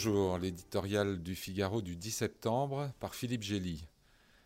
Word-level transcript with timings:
Bonjour, 0.00 0.38
l'éditorial 0.38 1.20
du 1.24 1.34
Figaro 1.34 1.82
du 1.82 1.96
10 1.96 2.12
septembre 2.12 2.92
par 3.00 3.16
Philippe 3.16 3.42
Gély. 3.42 3.88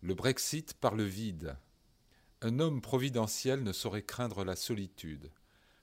Le 0.00 0.14
Brexit 0.14 0.72
par 0.72 0.94
le 0.94 1.04
vide. 1.04 1.58
Un 2.40 2.60
homme 2.60 2.80
providentiel 2.80 3.62
ne 3.62 3.74
saurait 3.74 4.00
craindre 4.00 4.42
la 4.42 4.56
solitude. 4.56 5.30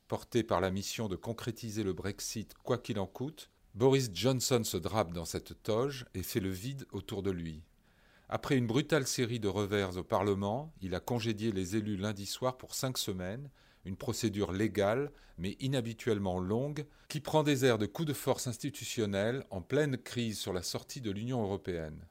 Porté 0.07 0.41
par 0.41 0.61
la 0.61 0.71
mission 0.71 1.07
de 1.07 1.15
concrétiser 1.15 1.83
le 1.83 1.93
Brexit 1.93 2.55
quoi 2.63 2.79
qu'il 2.79 2.97
en 2.97 3.05
coûte, 3.05 3.51
Boris 3.75 4.09
Johnson 4.11 4.63
se 4.63 4.77
drape 4.77 5.13
dans 5.13 5.25
cette 5.25 5.61
toge 5.61 6.07
et 6.15 6.23
fait 6.23 6.39
le 6.39 6.49
vide 6.49 6.87
autour 6.91 7.21
de 7.21 7.29
lui. 7.29 7.61
Après 8.29 8.57
une 8.57 8.65
brutale 8.65 9.05
série 9.05 9.39
de 9.39 9.47
revers 9.47 9.95
au 9.95 10.03
Parlement, 10.03 10.73
il 10.81 10.95
a 10.95 10.99
congédié 10.99 11.51
les 11.51 11.75
élus 11.75 11.97
lundi 11.97 12.25
soir 12.25 12.57
pour 12.57 12.73
cinq 12.73 12.97
semaines, 12.97 13.51
une 13.85 13.95
procédure 13.95 14.51
légale 14.51 15.11
mais 15.37 15.57
inhabituellement 15.59 16.39
longue 16.39 16.85
qui 17.07 17.19
prend 17.19 17.43
des 17.43 17.65
airs 17.65 17.77
de 17.77 17.85
coup 17.85 18.05
de 18.05 18.13
force 18.13 18.47
institutionnel 18.47 19.45
en 19.49 19.61
pleine 19.61 19.97
crise 19.97 20.39
sur 20.39 20.53
la 20.53 20.63
sortie 20.63 21.01
de 21.01 21.11
l'Union 21.11 21.41
européenne. 21.41 22.05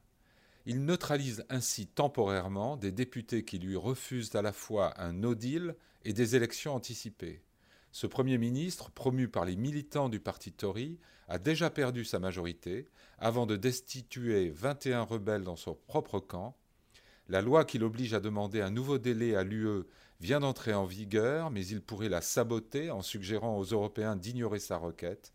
Il 0.65 0.85
neutralise 0.85 1.43
ainsi 1.49 1.87
temporairement 1.87 2.77
des 2.77 2.91
députés 2.91 3.43
qui 3.43 3.57
lui 3.57 3.75
refusent 3.75 4.35
à 4.35 4.41
la 4.41 4.53
fois 4.53 4.93
un 5.01 5.13
no 5.13 5.33
deal 5.33 5.75
et 6.03 6.13
des 6.13 6.35
élections 6.35 6.75
anticipées. 6.75 7.41
Ce 7.91 8.07
Premier 8.07 8.37
ministre, 8.37 8.91
promu 8.91 9.27
par 9.27 9.43
les 9.43 9.55
militants 9.55 10.07
du 10.07 10.19
parti 10.19 10.51
Tory, 10.51 10.99
a 11.27 11.39
déjà 11.39 11.69
perdu 11.69 12.05
sa 12.05 12.19
majorité 12.19 12.87
avant 13.17 13.45
de 13.45 13.55
destituer 13.55 14.49
21 14.49 15.03
rebelles 15.03 15.43
dans 15.43 15.55
son 15.55 15.75
propre 15.87 16.19
camp. 16.19 16.55
La 17.31 17.41
loi 17.41 17.65
qui 17.65 17.79
l'oblige 17.79 18.13
à 18.13 18.19
demander 18.19 18.61
un 18.61 18.69
nouveau 18.69 18.99
délai 18.99 19.35
à 19.35 19.43
l'UE 19.43 19.85
vient 20.19 20.41
d'entrer 20.41 20.75
en 20.75 20.85
vigueur, 20.85 21.49
mais 21.49 21.65
il 21.65 21.81
pourrait 21.81 22.09
la 22.09 22.21
saboter 22.21 22.91
en 22.91 23.01
suggérant 23.01 23.57
aux 23.57 23.63
Européens 23.63 24.15
d'ignorer 24.15 24.59
sa 24.59 24.77
requête 24.77 25.33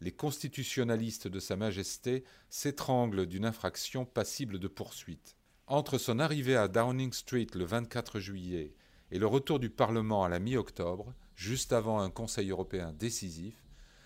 les 0.00 0.12
constitutionnalistes 0.12 1.28
de 1.28 1.40
Sa 1.40 1.56
Majesté 1.56 2.24
s'étranglent 2.50 3.26
d'une 3.26 3.46
infraction 3.46 4.04
passible 4.04 4.58
de 4.58 4.68
poursuite. 4.68 5.36
Entre 5.66 5.98
son 5.98 6.18
arrivée 6.18 6.56
à 6.56 6.68
Downing 6.68 7.12
Street 7.12 7.46
le 7.54 7.64
24 7.64 8.20
juillet 8.20 8.74
et 9.10 9.18
le 9.18 9.26
retour 9.26 9.58
du 9.58 9.70
Parlement 9.70 10.24
à 10.24 10.28
la 10.28 10.38
mi-octobre, 10.38 11.14
juste 11.36 11.72
avant 11.72 12.00
un 12.00 12.10
Conseil 12.10 12.50
européen 12.50 12.92
décisif, 12.92 13.54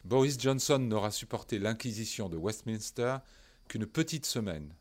Boris 0.05 0.39
Johnson 0.39 0.79
n'aura 0.79 1.11
supporté 1.11 1.59
l'inquisition 1.59 2.29
de 2.29 2.37
Westminster 2.37 3.17
qu'une 3.67 3.87
petite 3.87 4.27
semaine. 4.27 4.73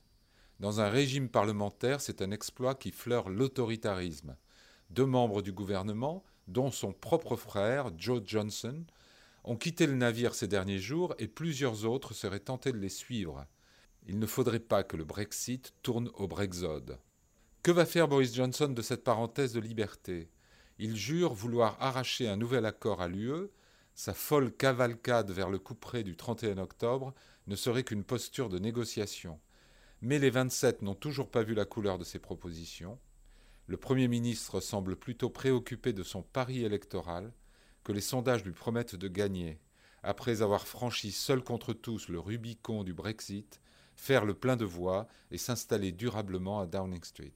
Dans 0.59 0.81
un 0.81 0.89
régime 0.89 1.29
parlementaire, 1.29 2.01
c'est 2.01 2.21
un 2.21 2.31
exploit 2.31 2.73
qui 2.73 2.91
fleure 2.91 3.29
l'autoritarisme. 3.29 4.35
Deux 4.89 5.05
membres 5.05 5.43
du 5.43 5.51
gouvernement, 5.51 6.23
dont 6.47 6.71
son 6.71 6.93
propre 6.93 7.35
frère, 7.35 7.91
Joe 7.97 8.21
Johnson, 8.25 8.83
ont 9.43 9.55
quitté 9.55 9.85
le 9.85 9.93
navire 9.93 10.33
ces 10.33 10.47
derniers 10.47 10.79
jours 10.79 11.13
et 11.19 11.27
plusieurs 11.27 11.85
autres 11.85 12.13
seraient 12.13 12.39
tentés 12.39 12.71
de 12.71 12.79
les 12.79 12.89
suivre. 12.89 13.45
Il 14.07 14.17
ne 14.17 14.25
faudrait 14.25 14.59
pas 14.59 14.83
que 14.83 14.97
le 14.97 15.03
Brexit 15.03 15.73
tourne 15.83 16.09
au 16.15 16.27
Brexode. 16.27 16.97
Que 17.61 17.71
va 17.71 17.85
faire 17.85 18.07
Boris 18.07 18.33
Johnson 18.33 18.69
de 18.69 18.81
cette 18.81 19.03
parenthèse 19.03 19.53
de 19.53 19.59
liberté? 19.59 20.29
Il 20.79 20.95
jure 20.95 21.33
vouloir 21.33 21.77
arracher 21.79 22.27
un 22.27 22.37
nouvel 22.37 22.65
accord 22.65 23.01
à 23.01 23.07
l'UE. 23.07 23.49
Sa 23.93 24.13
folle 24.13 24.51
cavalcade 24.51 25.31
vers 25.31 25.49
le 25.49 25.59
couperet 25.59 26.03
du 26.03 26.15
31 26.15 26.57
octobre 26.57 27.13
ne 27.47 27.55
serait 27.55 27.83
qu'une 27.83 28.03
posture 28.03 28.49
de 28.49 28.59
négociation. 28.59 29.39
Mais 30.01 30.19
les 30.19 30.29
27 30.29 30.83
n'ont 30.83 30.95
toujours 30.95 31.29
pas 31.29 31.43
vu 31.43 31.55
la 31.55 31.65
couleur 31.65 31.97
de 31.97 32.03
ses 32.03 32.19
propositions. 32.19 32.99
Le 33.65 33.77
Premier 33.77 34.07
ministre 34.07 34.59
semble 34.59 34.95
plutôt 34.95 35.29
préoccupé 35.29 35.91
de 35.91 36.03
son 36.03 36.21
pari 36.21 36.63
électoral 36.63 37.33
que 37.83 37.91
les 37.91 38.01
sondages 38.01 38.45
lui 38.45 38.51
promettent 38.51 38.95
de 38.95 39.07
gagner, 39.07 39.59
après 40.03 40.41
avoir 40.41 40.67
franchi 40.67 41.11
seul 41.11 41.43
contre 41.43 41.73
tous 41.73 42.09
le 42.09 42.19
Rubicon 42.19 42.83
du 42.83 42.93
Brexit, 42.93 43.59
faire 43.95 44.23
le 44.23 44.35
plein 44.35 44.55
de 44.55 44.65
voix 44.65 45.07
et 45.31 45.37
s'installer 45.37 45.91
durablement 45.91 46.59
à 46.59 46.67
Downing 46.67 47.03
Street. 47.03 47.33